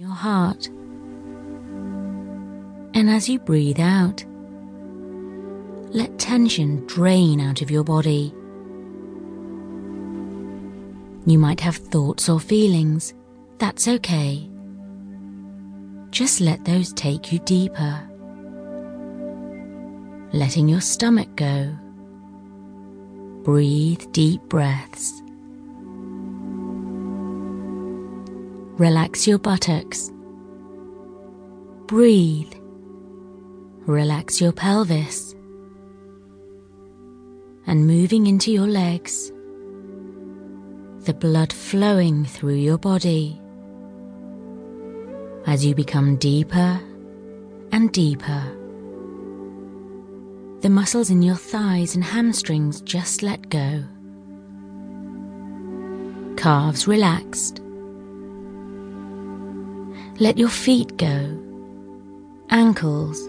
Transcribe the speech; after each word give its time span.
your 0.00 0.10
heart. 0.10 0.68
And 2.94 3.10
as 3.10 3.28
you 3.28 3.40
breathe 3.40 3.80
out, 3.80 4.24
let 5.92 6.20
tension 6.20 6.86
drain 6.86 7.40
out 7.40 7.62
of 7.62 7.70
your 7.72 7.82
body. 7.82 8.32
You 11.26 11.36
might 11.36 11.58
have 11.58 11.74
thoughts 11.74 12.28
or 12.28 12.38
feelings. 12.38 13.12
That's 13.58 13.88
okay. 13.88 14.48
Just 16.10 16.40
let 16.40 16.64
those 16.64 16.92
take 16.92 17.32
you 17.32 17.40
deeper. 17.40 18.00
Letting 20.32 20.68
your 20.68 20.80
stomach 20.80 21.34
go. 21.34 21.76
Breathe 23.42 24.12
deep 24.12 24.42
breaths. 24.42 25.24
Relax 28.78 29.26
your 29.26 29.38
buttocks. 29.38 30.12
Breathe. 31.86 32.54
Relax 33.86 34.40
your 34.40 34.52
pelvis. 34.52 35.34
And 37.66 37.88
moving 37.88 38.28
into 38.28 38.52
your 38.52 38.68
legs, 38.68 39.32
the 41.06 41.12
blood 41.12 41.52
flowing 41.52 42.24
through 42.24 42.54
your 42.54 42.78
body 42.78 43.40
as 45.46 45.64
you 45.64 45.74
become 45.74 46.16
deeper 46.16 46.80
and 47.72 47.90
deeper. 47.90 48.44
The 50.60 50.70
muscles 50.70 51.10
in 51.10 51.20
your 51.20 51.34
thighs 51.34 51.96
and 51.96 52.04
hamstrings 52.04 52.80
just 52.82 53.24
let 53.24 53.48
go. 53.48 53.82
Calves 56.36 56.86
relaxed. 56.86 57.60
Let 60.20 60.36
your 60.36 60.48
feet 60.48 60.96
go, 60.96 61.38
ankles, 62.50 63.24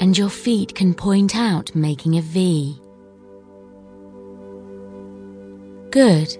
and 0.00 0.16
your 0.16 0.28
feet 0.28 0.76
can 0.76 0.94
point 0.94 1.34
out, 1.34 1.74
making 1.74 2.16
a 2.16 2.20
V. 2.20 2.80
Good. 5.90 6.36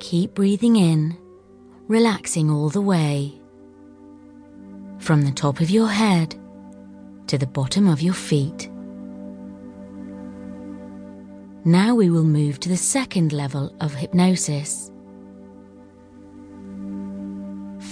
Keep 0.00 0.34
breathing 0.34 0.74
in, 0.74 1.16
relaxing 1.86 2.50
all 2.50 2.70
the 2.70 2.80
way. 2.80 3.40
From 4.98 5.22
the 5.22 5.30
top 5.30 5.60
of 5.60 5.70
your 5.70 5.88
head 5.88 6.34
to 7.28 7.38
the 7.38 7.46
bottom 7.46 7.86
of 7.86 8.02
your 8.02 8.14
feet. 8.14 8.68
Now 11.64 11.94
we 11.94 12.10
will 12.10 12.24
move 12.24 12.58
to 12.60 12.68
the 12.68 12.76
second 12.76 13.32
level 13.32 13.72
of 13.80 13.94
hypnosis. 13.94 14.91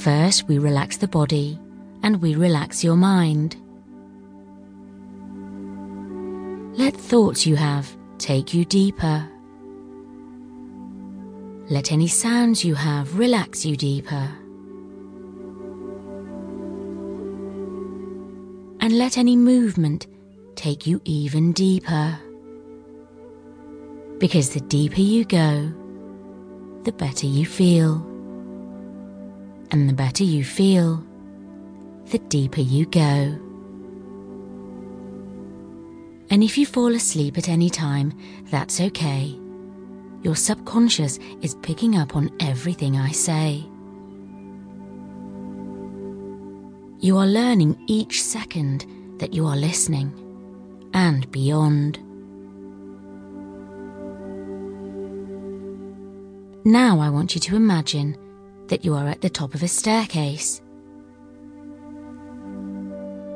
First, 0.00 0.48
we 0.48 0.58
relax 0.58 0.96
the 0.96 1.08
body 1.08 1.58
and 2.02 2.22
we 2.22 2.34
relax 2.34 2.82
your 2.82 2.96
mind. 2.96 3.54
Let 6.78 6.96
thoughts 6.96 7.46
you 7.46 7.56
have 7.56 7.94
take 8.16 8.54
you 8.54 8.64
deeper. 8.64 9.28
Let 11.68 11.92
any 11.92 12.08
sounds 12.08 12.64
you 12.64 12.74
have 12.74 13.18
relax 13.18 13.66
you 13.66 13.76
deeper. 13.76 14.26
And 18.80 18.96
let 18.96 19.18
any 19.18 19.36
movement 19.36 20.06
take 20.54 20.86
you 20.86 21.02
even 21.04 21.52
deeper. 21.52 22.18
Because 24.16 24.48
the 24.48 24.60
deeper 24.60 25.02
you 25.02 25.26
go, 25.26 25.70
the 26.84 26.92
better 26.92 27.26
you 27.26 27.44
feel 27.44 28.09
and 29.70 29.88
the 29.88 29.92
better 29.92 30.24
you 30.24 30.44
feel, 30.44 31.04
the 32.06 32.18
deeper 32.18 32.60
you 32.60 32.86
go. 32.86 33.38
And 36.30 36.44
if 36.44 36.56
you 36.56 36.66
fall 36.66 36.94
asleep 36.94 37.38
at 37.38 37.48
any 37.48 37.70
time, 37.70 38.12
that's 38.50 38.80
okay. 38.80 39.36
Your 40.22 40.36
subconscious 40.36 41.18
is 41.40 41.56
picking 41.56 41.96
up 41.96 42.14
on 42.14 42.30
everything 42.40 42.96
I 42.96 43.10
say. 43.10 43.64
You 47.00 47.16
are 47.16 47.26
learning 47.26 47.82
each 47.86 48.22
second 48.22 48.86
that 49.18 49.32
you 49.32 49.46
are 49.46 49.56
listening 49.56 50.12
and 50.92 51.30
beyond. 51.30 51.98
Now 56.64 57.00
I 57.00 57.08
want 57.08 57.34
you 57.34 57.40
to 57.40 57.56
imagine 57.56 58.16
that 58.70 58.84
you 58.84 58.94
are 58.94 59.08
at 59.08 59.20
the 59.20 59.28
top 59.28 59.54
of 59.54 59.62
a 59.62 59.68
staircase. 59.68 60.62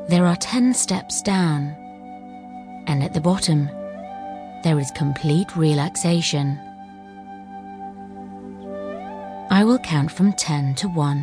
There 0.09 0.25
are 0.25 0.37
10 0.37 0.73
steps 0.75 1.21
down, 1.23 1.75
and 2.87 3.03
at 3.03 3.15
the 3.15 3.21
bottom, 3.21 3.67
there 4.63 4.79
is 4.79 4.91
complete 4.93 5.57
relaxation. 5.57 6.59
I 9.51 9.65
will 9.65 9.79
count 9.81 10.11
from 10.11 10.33
10 10.35 10.77
to 10.77 10.89
1. 10.89 11.17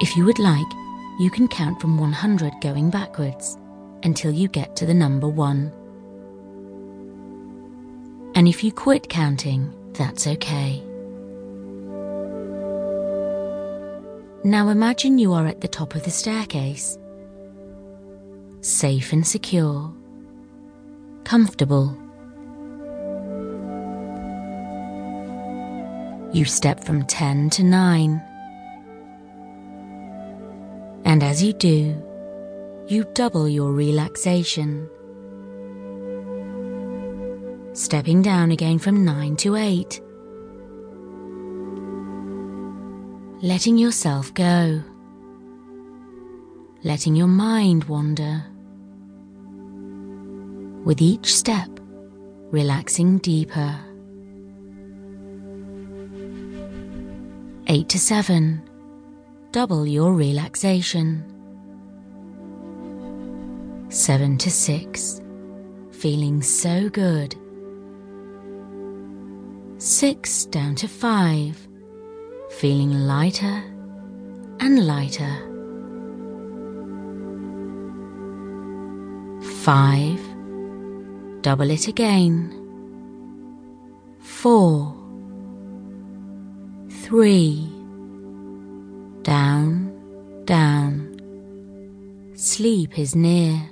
If 0.00 0.16
you 0.16 0.24
would 0.24 0.38
like, 0.38 0.72
you 1.18 1.30
can 1.30 1.48
count 1.48 1.80
from 1.80 1.98
100 1.98 2.54
going 2.60 2.90
backwards 2.90 3.58
until 4.04 4.30
you 4.30 4.46
get 4.48 4.76
to 4.76 4.86
the 4.86 4.94
number 4.94 5.28
1. 5.28 5.72
And 8.36 8.46
if 8.46 8.62
you 8.62 8.72
quit 8.72 9.08
counting, 9.08 9.72
that's 9.94 10.26
okay. 10.26 10.82
Now 14.46 14.68
imagine 14.68 15.18
you 15.18 15.32
are 15.32 15.46
at 15.46 15.62
the 15.62 15.68
top 15.68 15.94
of 15.94 16.04
the 16.04 16.10
staircase. 16.10 16.98
Safe 18.60 19.10
and 19.14 19.26
secure. 19.26 19.90
Comfortable. 21.24 21.96
You 26.34 26.44
step 26.44 26.84
from 26.84 27.06
10 27.06 27.48
to 27.50 27.64
9. 27.64 28.22
And 31.06 31.22
as 31.22 31.42
you 31.42 31.54
do, 31.54 31.96
you 32.86 33.06
double 33.14 33.48
your 33.48 33.72
relaxation. 33.72 34.90
Stepping 37.72 38.20
down 38.20 38.50
again 38.50 38.78
from 38.78 39.06
9 39.06 39.36
to 39.36 39.56
8. 39.56 40.02
Letting 43.44 43.76
yourself 43.76 44.32
go, 44.32 44.82
letting 46.82 47.14
your 47.14 47.26
mind 47.26 47.84
wander. 47.84 48.42
With 50.86 51.02
each 51.02 51.36
step, 51.36 51.68
relaxing 52.50 53.18
deeper. 53.18 53.78
Eight 57.66 57.90
to 57.90 57.98
seven, 57.98 58.62
double 59.52 59.86
your 59.86 60.14
relaxation. 60.14 61.22
Seven 63.90 64.38
to 64.38 64.50
six, 64.50 65.20
feeling 65.90 66.40
so 66.40 66.88
good. 66.88 67.36
Six 69.76 70.46
down 70.46 70.76
to 70.76 70.88
five, 70.88 71.68
feeling 72.58 72.92
lighter 72.92 73.62
and 74.60 74.86
lighter. 74.86 75.34
Five, 79.62 80.20
double 81.42 81.70
it 81.70 81.88
again. 81.88 82.52
Four, 84.20 84.94
three, 86.88 87.68
down, 89.22 90.44
down. 90.44 91.10
Sleep 92.34 92.98
is 92.98 93.16
near. 93.16 93.68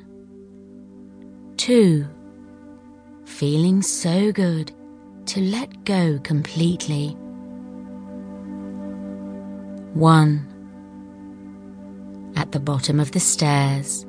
Two, 1.56 2.06
feeling 3.24 3.80
so 3.80 4.32
good 4.32 4.72
to 5.26 5.40
let 5.40 5.84
go 5.84 6.18
completely. 6.22 7.16
1. 9.94 12.32
At 12.34 12.52
the 12.52 12.60
bottom 12.60 12.98
of 12.98 13.12
the 13.12 13.20
stairs. 13.20 14.06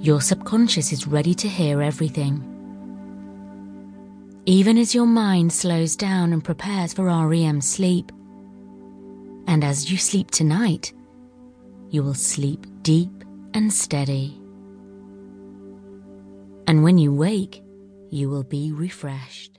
Your 0.00 0.20
subconscious 0.20 0.92
is 0.92 1.06
ready 1.06 1.34
to 1.36 1.48
hear 1.48 1.80
everything. 1.80 2.44
Even 4.44 4.76
as 4.76 4.94
your 4.94 5.06
mind 5.06 5.54
slows 5.54 5.96
down 5.96 6.34
and 6.34 6.44
prepares 6.44 6.92
for 6.92 7.06
REM 7.06 7.62
sleep, 7.62 8.12
and 9.46 9.64
as 9.64 9.90
you 9.90 9.96
sleep 9.96 10.30
tonight, 10.30 10.92
you 11.88 12.02
will 12.02 12.12
sleep 12.12 12.66
deep 12.82 13.24
and 13.54 13.72
steady. 13.72 14.38
And 16.66 16.84
when 16.84 16.98
you 16.98 17.14
wake, 17.14 17.62
you 18.10 18.28
will 18.28 18.44
be 18.44 18.70
refreshed. 18.70 19.53